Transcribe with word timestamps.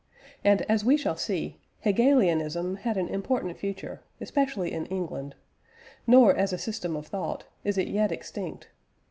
And, 0.43 0.63
as 0.63 0.83
we 0.83 0.97
shall 0.97 1.15
see, 1.15 1.59
Hegelianism 1.81 2.77
had 2.77 2.97
an 2.97 3.07
important 3.07 3.55
future, 3.55 4.01
especially 4.19 4.71
in 4.73 4.87
England; 4.87 5.35
nor, 6.07 6.33
as 6.35 6.51
a 6.51 6.57
system 6.57 6.95
of 6.95 7.05
thought, 7.05 7.45
is 7.63 7.77
it 7.77 7.87
yet 7.87 8.11
extinct. 8.11 8.69